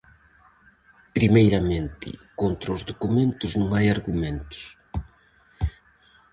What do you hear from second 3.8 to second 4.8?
argumentos.